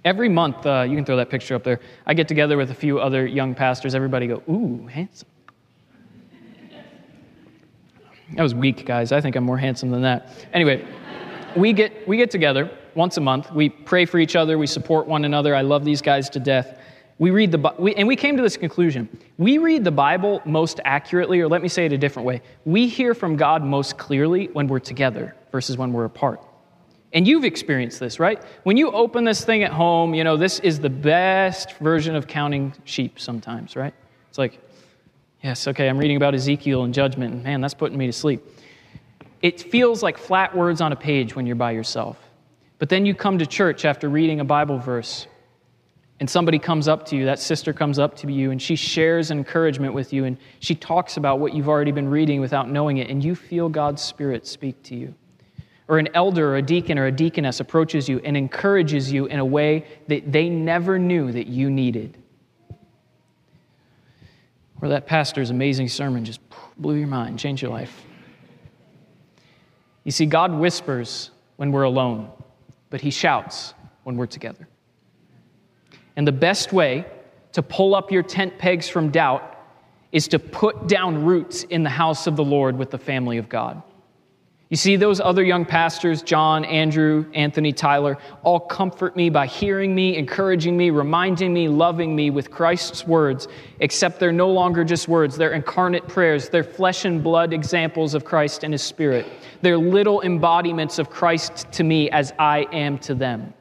[0.06, 1.80] Every month, uh, you can throw that picture up there.
[2.06, 3.96] I get together with a few other young pastors.
[3.96, 5.30] Everybody go, Ooh, handsome.
[8.36, 9.12] That was weak, guys.
[9.12, 10.30] I think I'm more handsome than that.
[10.54, 10.86] Anyway,
[11.56, 13.52] we get, we get together once a month.
[13.52, 14.58] We pray for each other.
[14.58, 15.56] We support one another.
[15.56, 16.78] I love these guys to death.
[17.20, 19.08] We read the we, and we came to this conclusion.
[19.38, 22.42] We read the Bible most accurately, or let me say it a different way.
[22.66, 26.42] We hear from God most clearly when we're together versus when we're apart.
[27.14, 28.42] And you've experienced this, right?
[28.64, 32.26] When you open this thing at home, you know, this is the best version of
[32.26, 33.94] counting sheep sometimes, right?
[34.30, 34.60] It's like,
[35.44, 38.42] yes, okay, I'm reading about Ezekiel and judgment, and man, that's putting me to sleep.
[39.42, 42.18] It feels like flat words on a page when you're by yourself.
[42.82, 45.28] But then you come to church after reading a Bible verse,
[46.20, 49.30] and somebody comes up to you, that sister comes up to you, and she shares
[49.30, 53.08] encouragement with you, and she talks about what you've already been reading without knowing it,
[53.08, 55.14] and you feel God's Spirit speak to you.
[55.88, 59.38] Or an elder or a deacon or a deaconess approaches you and encourages you in
[59.38, 62.18] a way that they never knew that you needed.
[64.82, 66.40] Or that pastor's amazing sermon just
[66.80, 68.06] blew your mind, changed your life.
[70.04, 72.32] You see, God whispers when we're alone,
[72.92, 73.74] but He shouts
[74.04, 74.68] when we're together.
[76.16, 77.08] And the best way
[77.54, 79.58] to pull up your tent pegs from doubt
[80.12, 83.50] is to put down roots in the house of the Lord with the family of
[83.50, 83.82] God.
[84.72, 89.94] You see, those other young pastors, John, Andrew, Anthony, Tyler, all comfort me by hearing
[89.94, 93.50] me, encouraging me, reminding me, loving me with Christ's words,
[93.82, 95.36] except they're no longer just words.
[95.36, 96.48] They're incarnate prayers.
[96.48, 99.28] They're flesh and blood examples of Christ and His Spirit.
[99.62, 103.54] They're little embodiments of Christ to me as I am to them.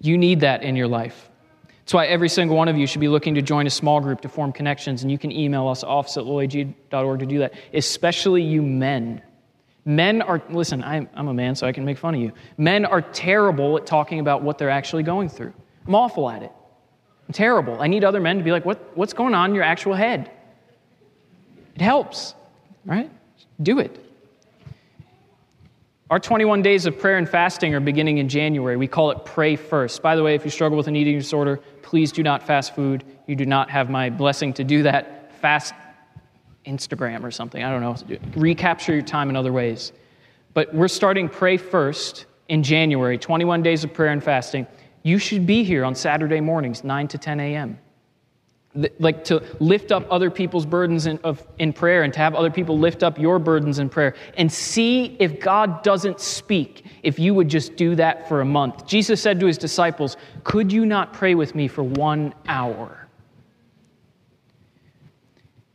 [0.00, 1.28] You need that in your life.
[1.88, 4.20] That's why every single one of you should be looking to join a small group
[4.20, 8.42] to form connections, and you can email us office at loag.org to do that, especially
[8.42, 9.22] you men.
[9.86, 12.32] Men are, listen, I'm, I'm a man, so I can make fun of you.
[12.58, 15.54] Men are terrible at talking about what they're actually going through.
[15.86, 16.52] I'm awful at it.
[17.26, 17.80] I'm terrible.
[17.80, 20.30] I need other men to be like, what, what's going on in your actual head?
[21.74, 22.34] It helps,
[22.84, 23.10] right?
[23.62, 23.98] Do it.
[26.10, 28.78] Our 21 days of prayer and fasting are beginning in January.
[28.78, 30.00] We call it Pray First.
[30.00, 33.02] By the way, if you struggle with an eating disorder, please do not fast food.
[33.26, 35.32] You do not have my blessing to do that.
[35.40, 35.72] Fast
[36.66, 37.64] Instagram or something.
[37.64, 38.18] I don't know.
[38.36, 39.92] Recapture your time in other ways.
[40.52, 44.66] But we're starting Pray First in January, 21 days of prayer and fasting.
[45.02, 47.78] You should be here on Saturday mornings, 9 to 10 a.m
[48.98, 52.50] like to lift up other people's burdens in, of, in prayer and to have other
[52.50, 57.34] people lift up your burdens in prayer and see if God doesn't speak, if you
[57.34, 58.86] would just do that for a month.
[58.86, 63.08] Jesus said to his disciples, Could you not pray with me for one hour?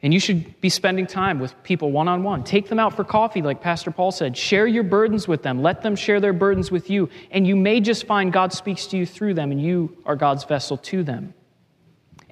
[0.01, 2.43] And you should be spending time with people one on one.
[2.43, 4.35] Take them out for coffee, like Pastor Paul said.
[4.35, 5.61] Share your burdens with them.
[5.61, 7.09] Let them share their burdens with you.
[7.31, 10.43] And you may just find God speaks to you through them, and you are God's
[10.43, 11.33] vessel to them.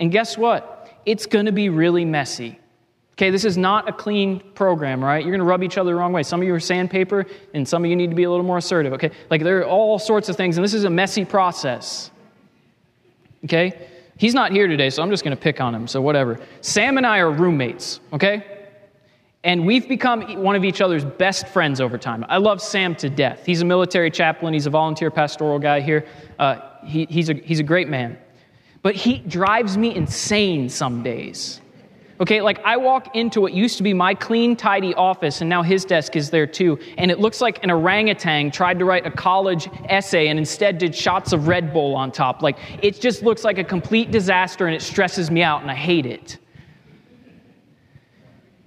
[0.02, 0.90] And guess what?
[1.06, 2.60] It's going to be really messy.
[3.14, 5.24] Okay, this is not a clean program, right?
[5.24, 6.24] You're going to rub each other the wrong way.
[6.24, 8.58] Some of you are sandpaper, and some of you need to be a little more
[8.58, 9.12] assertive, okay?
[9.30, 12.10] Like there are all sorts of things, and this is a messy process.
[13.44, 13.88] Okay?
[14.18, 16.40] He's not here today, so I'm just going to pick on him, so whatever.
[16.62, 18.44] Sam and I are roommates, okay?
[19.44, 22.26] And we've become one of each other's best friends over time.
[22.28, 23.46] I love Sam to death.
[23.46, 26.08] He's a military chaplain, he's a volunteer pastoral guy here.
[26.40, 28.18] Uh, he, he's, a, he's a great man.
[28.82, 31.62] But he drives me insane some days.
[32.22, 35.64] Okay, like I walk into what used to be my clean, tidy office, and now
[35.64, 36.78] his desk is there too.
[37.00, 40.96] And it looks like an orangutan tried to write a college essay and instead did
[40.96, 42.44] shots of Red Bull on top.
[42.44, 45.74] Like it just looks like a complete disaster and it stresses me out and I
[45.74, 46.38] hate it.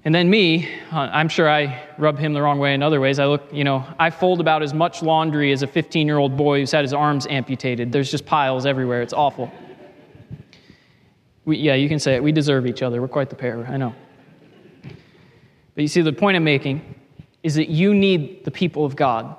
[0.05, 3.21] And then me, uh, I'm sure I rub him the wrong way in other ways.
[3.21, 6.37] I look, you know, I fold about as much laundry as a 15 year old
[6.37, 7.93] boy who's had his arms amputated.
[7.93, 9.01] There's just piles everywhere.
[9.01, 9.51] It's awful.
[11.45, 12.23] We, yeah, you can say it.
[12.23, 13.01] We deserve each other.
[13.01, 13.95] We're quite the pair, I know.
[15.75, 16.95] But you see, the point I'm making
[17.43, 19.37] is that you need the people of God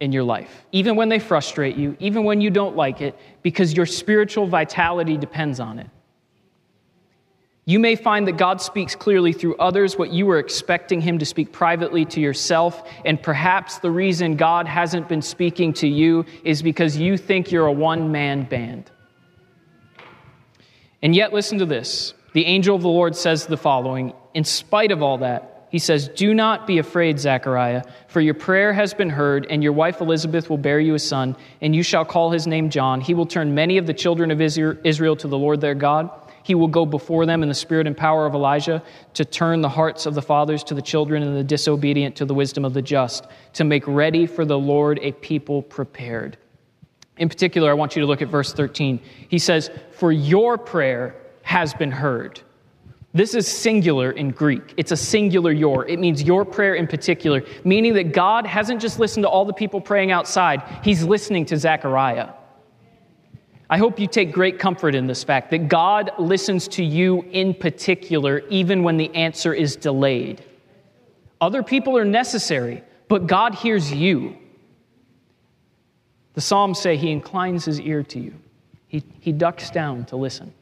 [0.00, 3.74] in your life, even when they frustrate you, even when you don't like it, because
[3.74, 5.88] your spiritual vitality depends on it.
[7.64, 11.26] You may find that God speaks clearly through others what you were expecting Him to
[11.26, 16.62] speak privately to yourself, and perhaps the reason God hasn't been speaking to you is
[16.62, 18.90] because you think you're a one man band.
[21.02, 22.14] And yet, listen to this.
[22.32, 26.08] The angel of the Lord says the following In spite of all that, he says,
[26.08, 30.48] Do not be afraid, Zechariah, for your prayer has been heard, and your wife Elizabeth
[30.48, 33.00] will bear you a son, and you shall call his name John.
[33.00, 36.10] He will turn many of the children of Israel to the Lord their God
[36.42, 38.82] He will go before them in the spirit and power of Elijah
[39.14, 42.34] to turn the hearts of the fathers to the children and the disobedient to the
[42.34, 46.38] wisdom of the just, to make ready for the Lord a people prepared.
[47.18, 49.00] In particular, I want you to look at verse 13.
[49.28, 52.40] He says, For your prayer has been heard.
[53.14, 54.74] This is singular in Greek.
[54.76, 55.86] It's a singular your.
[55.86, 59.52] It means your prayer in particular, meaning that God hasn't just listened to all the
[59.52, 62.30] people praying outside, He's listening to Zechariah.
[63.70, 67.52] I hope you take great comfort in this fact that God listens to you in
[67.54, 70.42] particular, even when the answer is delayed.
[71.40, 74.36] Other people are necessary, but God hears you.
[76.38, 78.32] The Psalms say he inclines his ear to you,
[78.86, 80.54] he, he ducks down to listen.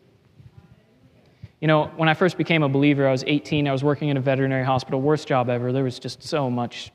[1.60, 3.68] You know, when I first became a believer, I was 18.
[3.68, 5.02] I was working in a veterinary hospital.
[5.02, 5.74] Worst job ever.
[5.74, 6.92] There was just so much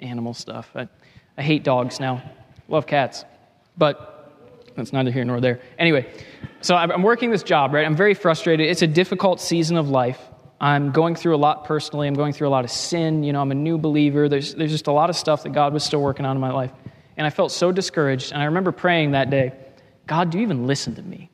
[0.00, 0.70] animal stuff.
[0.74, 0.88] I,
[1.36, 2.22] I hate dogs now.
[2.68, 3.26] Love cats.
[3.76, 4.32] But
[4.76, 5.60] that's neither here nor there.
[5.78, 6.10] Anyway,
[6.62, 7.84] so I'm working this job, right?
[7.84, 8.66] I'm very frustrated.
[8.66, 10.18] It's a difficult season of life.
[10.58, 12.08] I'm going through a lot personally.
[12.08, 13.24] I'm going through a lot of sin.
[13.24, 14.30] You know, I'm a new believer.
[14.30, 16.50] There's, there's just a lot of stuff that God was still working on in my
[16.50, 16.72] life.
[17.22, 18.32] And I felt so discouraged.
[18.32, 19.52] And I remember praying that day
[20.08, 21.30] God, do you even listen to me?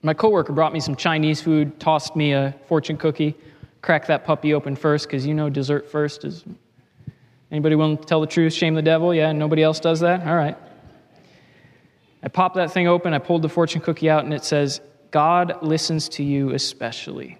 [0.00, 3.34] My coworker brought me some Chinese food, tossed me a fortune cookie,
[3.82, 6.44] cracked that puppy open first because you know dessert first is.
[7.50, 9.12] Anybody willing to tell the truth, shame the devil?
[9.12, 10.24] Yeah, nobody else does that?
[10.24, 10.56] All right.
[12.22, 15.64] I popped that thing open, I pulled the fortune cookie out, and it says, God
[15.64, 17.38] listens to you especially.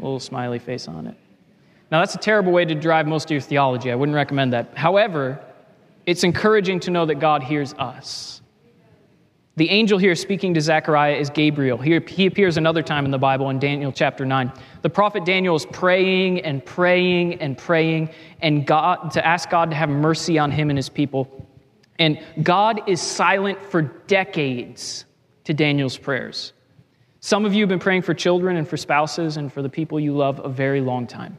[0.00, 1.14] A little smiley face on it.
[1.92, 3.92] Now, that's a terrible way to drive most of your theology.
[3.92, 4.76] I wouldn't recommend that.
[4.76, 5.40] However,
[6.06, 8.42] it's encouraging to know that God hears us.
[9.56, 11.76] The angel here speaking to Zechariah is Gabriel.
[11.76, 14.50] He, appears another time in the Bible in Daniel chapter 9.
[14.80, 18.10] The prophet Daniel is praying and praying and praying
[18.40, 21.46] and God, to ask God to have mercy on him and his people.
[21.98, 25.04] And God is silent for decades
[25.44, 26.54] to Daniel's prayers.
[27.20, 30.00] Some of you have been praying for children and for spouses and for the people
[30.00, 31.38] you love a very long time.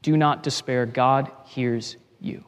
[0.00, 0.86] Do not despair.
[0.86, 2.42] God hears you.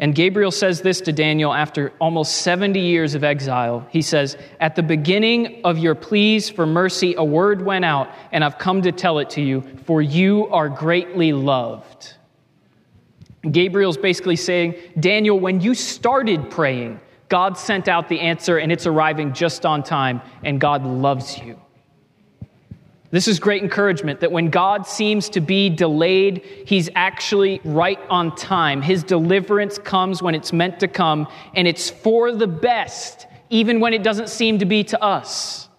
[0.00, 3.86] And Gabriel says this to Daniel after almost 70 years of exile.
[3.90, 8.44] He says, At the beginning of your pleas for mercy, a word went out, and
[8.44, 12.14] I've come to tell it to you, for you are greatly loved.
[13.50, 18.86] Gabriel's basically saying, Daniel, when you started praying, God sent out the answer, and it's
[18.86, 21.60] arriving just on time, and God loves you.
[23.10, 28.36] This is great encouragement that when God seems to be delayed, He's actually right on
[28.36, 28.82] time.
[28.82, 33.94] His deliverance comes when it's meant to come, and it's for the best, even when
[33.94, 35.70] it doesn't seem to be to us.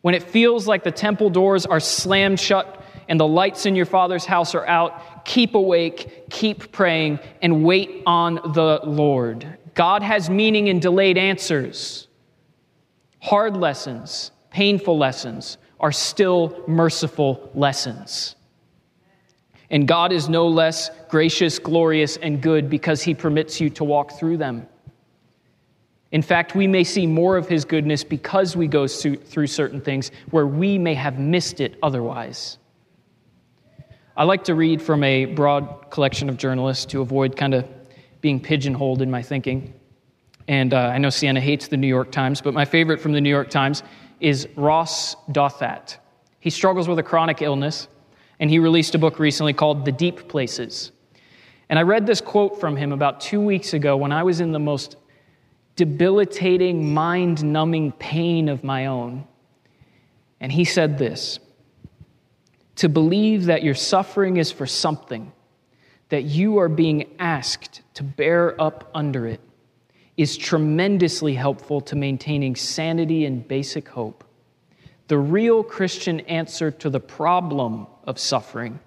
[0.00, 3.86] When it feels like the temple doors are slammed shut and the lights in your
[3.86, 9.58] Father's house are out, keep awake, keep praying, and wait on the Lord.
[9.74, 12.08] God has meaning in delayed answers,
[13.20, 18.34] hard lessons painful lessons are still merciful lessons.
[19.70, 24.18] And God is no less gracious, glorious, and good because He permits you to walk
[24.18, 24.66] through them.
[26.10, 30.10] In fact, we may see more of His goodness because we go through certain things
[30.30, 32.56] where we may have missed it otherwise.
[34.16, 37.68] I like to read from a broad collection of journalists to avoid kind of
[38.20, 39.74] being pigeonholed in my thinking.
[40.48, 43.20] And uh, I know Sienna hates the New York Times, but my favorite from the
[43.20, 43.82] New York Times
[44.20, 45.96] is Ross Douthat.
[46.40, 47.88] He struggles with a chronic illness,
[48.40, 50.92] and he released a book recently called The Deep Places.
[51.68, 54.52] And I read this quote from him about two weeks ago when I was in
[54.52, 54.96] the most
[55.76, 59.26] debilitating, mind numbing pain of my own.
[60.40, 61.38] And he said this
[62.76, 65.32] To believe that your suffering is for something,
[66.08, 69.40] that you are being asked to bear up under it,
[70.18, 74.24] is tremendously helpful to maintaining sanity and basic hope.
[75.06, 78.80] The real Christian answer to the problem of suffering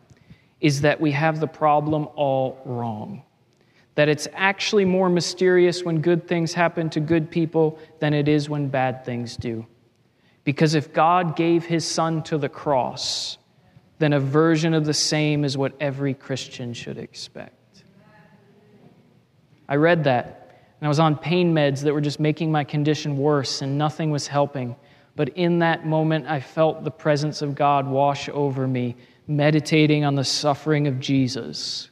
[0.60, 3.24] is that we have the problem all wrong.
[3.96, 8.50] That it's actually more mysterious when good things happen to good people than it is
[8.50, 9.66] when bad things do.
[10.44, 13.38] Because if God gave his son to the cross,
[14.00, 17.84] then a version of the same is what every Christian should expect.
[19.70, 20.41] I read that
[20.82, 24.10] and I was on pain meds that were just making my condition worse, and nothing
[24.10, 24.76] was helping.
[25.16, 28.96] But in that moment, I felt the presence of God wash over me,
[29.28, 31.92] meditating on the suffering of Jesus.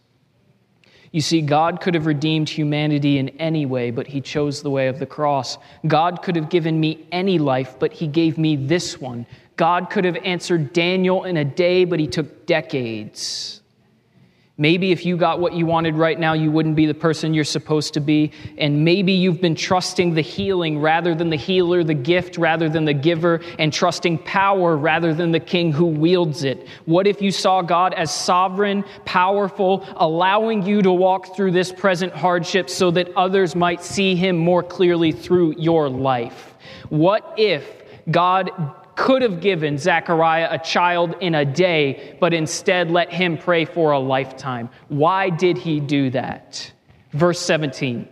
[1.12, 4.88] You see, God could have redeemed humanity in any way, but He chose the way
[4.88, 5.60] of the cross.
[5.86, 9.28] God could have given me any life, but He gave me this one.
[9.56, 13.62] God could have answered Daniel in a day, but He took decades.
[14.60, 17.46] Maybe if you got what you wanted right now, you wouldn't be the person you're
[17.46, 18.34] supposed to be.
[18.58, 22.84] And maybe you've been trusting the healing rather than the healer, the gift rather than
[22.84, 26.68] the giver, and trusting power rather than the king who wields it.
[26.84, 32.12] What if you saw God as sovereign, powerful, allowing you to walk through this present
[32.12, 36.54] hardship so that others might see him more clearly through your life?
[36.90, 37.66] What if
[38.12, 38.52] God
[39.00, 43.92] could have given Zechariah a child in a day, but instead let him pray for
[43.92, 44.70] a lifetime.
[44.90, 46.70] Why did he do that?
[47.14, 48.10] Verse 17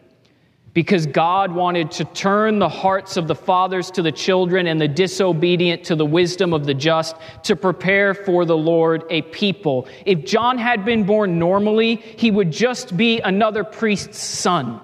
[0.73, 4.87] because God wanted to turn the hearts of the fathers to the children and the
[4.87, 7.15] disobedient to the wisdom of the just
[7.45, 9.87] to prepare for the Lord a people.
[10.05, 14.79] If John had been born normally, he would just be another priest's son.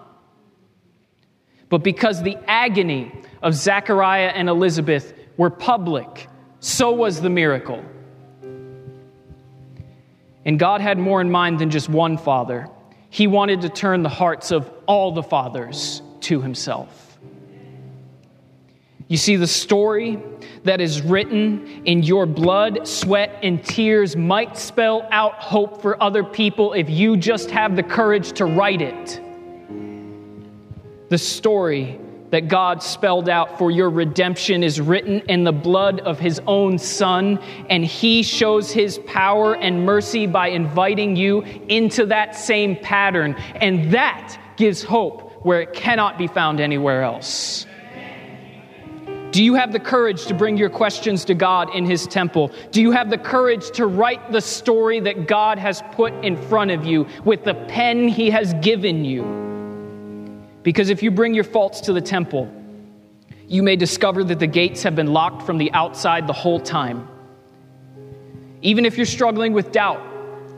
[1.70, 3.12] But because the agony
[3.44, 6.28] of Zechariah and Elizabeth were public,
[6.60, 7.84] so was the miracle.
[10.46, 12.68] And God had more in mind than just one father.
[13.10, 17.18] He wanted to turn the hearts of all the fathers to himself.
[19.08, 20.22] You see, the story
[20.64, 26.24] that is written in your blood, sweat, and tears might spell out hope for other
[26.24, 29.22] people if you just have the courage to write it.
[31.10, 32.00] The story
[32.34, 36.80] that God spelled out for your redemption is written in the blood of his own
[36.80, 37.38] Son,
[37.70, 43.36] and he shows his power and mercy by inviting you into that same pattern.
[43.58, 47.68] And that gives hope where it cannot be found anywhere else.
[49.30, 52.52] Do you have the courage to bring your questions to God in His temple?
[52.72, 56.72] Do you have the courage to write the story that God has put in front
[56.72, 59.53] of you with the pen He has given you?
[60.64, 62.52] Because if you bring your faults to the temple,
[63.48, 67.08] you may discover that the gates have been locked from the outside the whole time.
[68.62, 70.02] Even if you're struggling with doubt,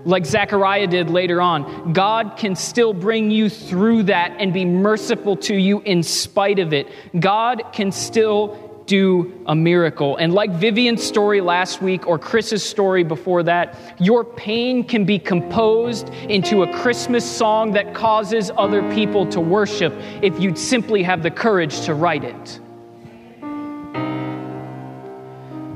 [0.06, 5.36] like Zechariah did later on, God can still bring you through that and be merciful
[5.38, 6.88] to you in spite of it.
[7.20, 10.18] God can still do a miracle.
[10.18, 15.18] And like Vivian's story last week or Chris's story before that, your pain can be
[15.18, 21.24] composed into a Christmas song that causes other people to worship if you'd simply have
[21.24, 22.60] the courage to write it.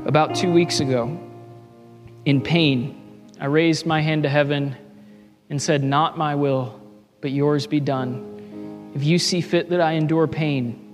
[0.06, 1.20] About two weeks ago,
[2.26, 4.76] in pain, I raised my hand to heaven
[5.50, 6.80] and said, Not my will,
[7.22, 8.92] but yours be done.
[8.96, 10.89] If you see fit that I endure pain,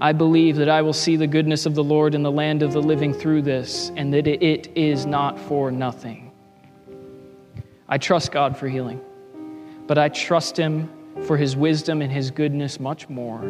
[0.00, 2.72] I believe that I will see the goodness of the Lord in the land of
[2.72, 6.32] the living through this, and that it is not for nothing.
[7.88, 9.00] I trust God for healing,
[9.86, 10.90] but I trust Him
[11.26, 13.40] for His wisdom and His goodness much more.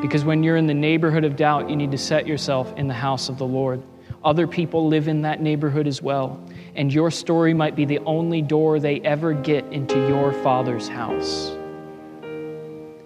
[0.00, 2.94] Because when you're in the neighborhood of doubt, you need to set yourself in the
[2.94, 3.80] house of the Lord.
[4.24, 6.42] Other people live in that neighborhood as well,
[6.74, 11.52] and your story might be the only door they ever get into your Father's house.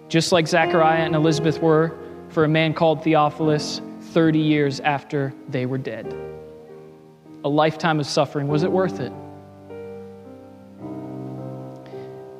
[0.09, 1.95] Just like Zechariah and Elizabeth were,
[2.29, 6.15] for a man called Theophilus 30 years after they were dead.
[7.43, 8.47] A lifetime of suffering.
[8.47, 9.11] Was it worth it?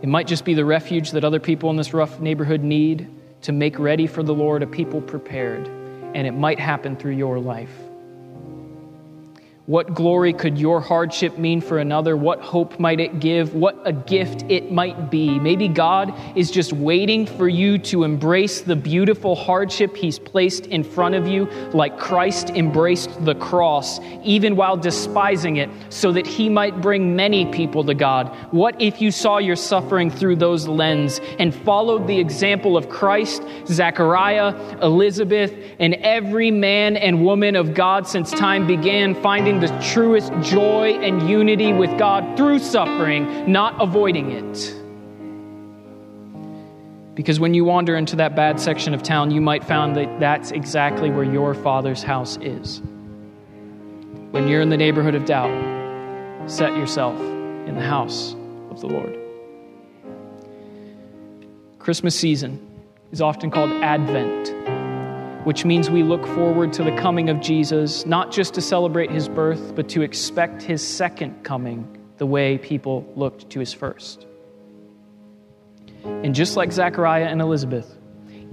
[0.02, 3.10] It might just be the refuge that other people in this rough neighborhood need
[3.42, 7.40] to make ready for the Lord a people prepared, and it might happen through your
[7.40, 7.87] life.
[9.68, 12.16] What glory could your hardship mean for another?
[12.16, 13.54] What hope might it give?
[13.54, 15.38] What a gift it might be.
[15.40, 20.86] Maybe God is just waiting for you to embrace the beautiful hardship He's placed in
[20.86, 26.48] front of you, like Christ embraced the cross, even while despising it, so that He
[26.48, 28.34] might bring many people to God.
[28.52, 33.44] What if you saw your suffering through those lens and followed the example of Christ,
[33.66, 40.32] Zechariah, Elizabeth, and every man and woman of God since time began, finding the truest
[40.42, 44.74] joy and unity with God through suffering, not avoiding it.
[47.16, 50.52] Because when you wander into that bad section of town, you might find that that's
[50.52, 52.80] exactly where your father's house is.
[54.32, 55.50] When you're in the neighborhood of doubt,
[56.50, 58.36] set yourself in the house
[58.70, 59.18] of the Lord.
[61.80, 62.60] Christmas season
[63.12, 64.67] is often called Advent
[65.48, 69.30] which means we look forward to the coming of Jesus, not just to celebrate his
[69.30, 71.88] birth, but to expect his second coming
[72.18, 74.28] the way people looked to his first.
[76.04, 77.97] And just like Zechariah and Elizabeth,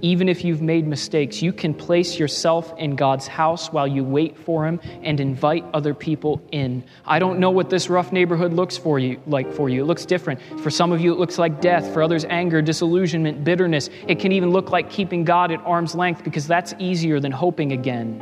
[0.04, 4.36] even if you've made mistakes, you can place yourself in God's house while you wait
[4.36, 6.84] for Him and invite other people in.
[7.06, 9.82] I don't know what this rough neighborhood looks for you like for you.
[9.82, 10.42] It looks different.
[10.60, 11.90] For some of you, it looks like death.
[11.94, 13.88] For others, anger, disillusionment, bitterness.
[14.06, 17.72] It can even look like keeping God at arm's length because that's easier than hoping
[17.72, 18.18] again.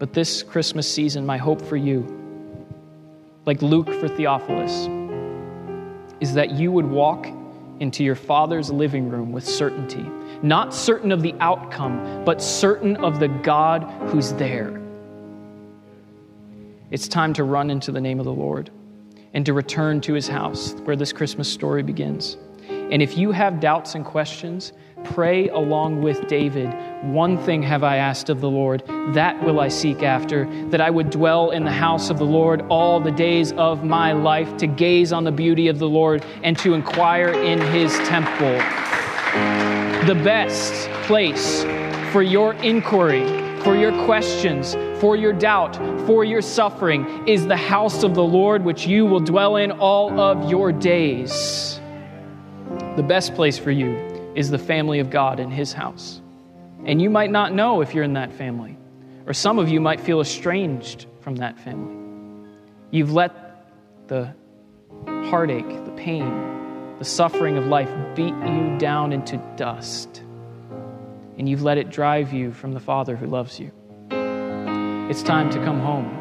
[0.00, 2.04] But this Christmas season, my hope for you
[3.46, 4.88] like Luke for Theophilus,
[6.20, 7.28] is that you would walk
[7.80, 10.04] into your Father's living room with certainty,
[10.42, 14.80] not certain of the outcome, but certain of the God who's there.
[16.90, 18.70] It's time to run into the name of the Lord
[19.32, 22.36] and to return to his house where this Christmas story begins.
[22.68, 24.72] And if you have doubts and questions,
[25.02, 26.68] pray along with David.
[27.04, 28.82] One thing have I asked of the Lord,
[29.12, 32.62] that will I seek after, that I would dwell in the house of the Lord
[32.70, 36.58] all the days of my life, to gaze on the beauty of the Lord and
[36.60, 38.56] to inquire in his temple.
[40.06, 41.62] The best place
[42.10, 43.26] for your inquiry,
[43.60, 45.76] for your questions, for your doubt,
[46.06, 50.18] for your suffering is the house of the Lord, which you will dwell in all
[50.18, 51.80] of your days.
[52.96, 53.94] The best place for you
[54.34, 56.22] is the family of God in His house.
[56.86, 58.76] And you might not know if you're in that family,
[59.26, 61.94] or some of you might feel estranged from that family.
[62.90, 63.32] You've let
[64.06, 64.34] the
[65.06, 70.22] heartache, the pain, the suffering of life beat you down into dust,
[71.38, 73.72] and you've let it drive you from the Father who loves you.
[75.10, 76.20] It's time to come home.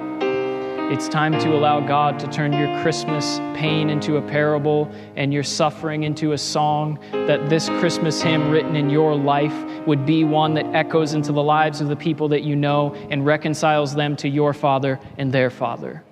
[0.91, 5.41] It's time to allow God to turn your Christmas pain into a parable and your
[5.41, 6.99] suffering into a song.
[7.11, 9.53] That this Christmas hymn written in your life
[9.86, 13.25] would be one that echoes into the lives of the people that you know and
[13.25, 16.03] reconciles them to your Father and their Father.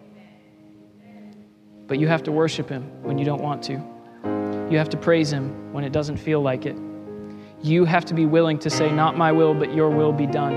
[1.87, 3.73] But you have to worship Him when you don't want to,
[4.71, 6.77] you have to praise Him when it doesn't feel like it.
[7.61, 10.53] You have to be willing to say, Not my will, but your will be done.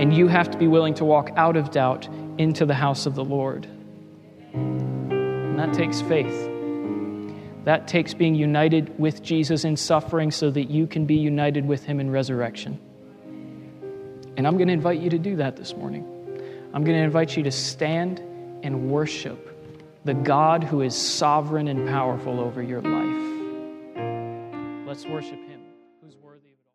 [0.00, 2.08] And you have to be willing to walk out of doubt
[2.38, 3.66] into the house of the Lord.
[4.52, 6.55] And that takes faith.
[7.66, 11.84] That takes being united with Jesus in suffering so that you can be united with
[11.84, 12.78] him in resurrection.
[14.36, 16.04] And I'm going to invite you to do that this morning.
[16.72, 18.20] I'm going to invite you to stand
[18.62, 19.52] and worship
[20.04, 23.32] the God who is sovereign and powerful over your life.
[24.86, 25.62] Let's worship him.
[26.00, 26.70] Who's worthy of it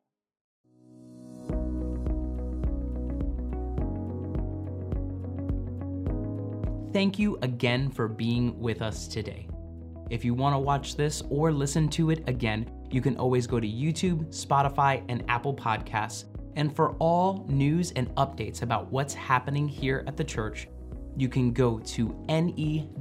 [6.84, 6.92] all.
[6.92, 9.48] Thank you again for being with us today.
[10.12, 13.62] If you want to watch this or listen to it again, you can always go
[13.62, 16.26] to YouTube, Spotify, and Apple Podcasts.
[16.58, 20.68] And for all news and updates about what's happening here at the church,
[21.16, 22.96] you can go to ne-cc.org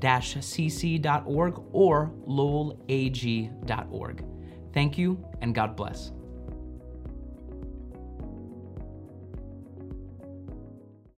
[1.72, 4.24] or lowellag.org.
[4.72, 6.12] Thank you and God bless.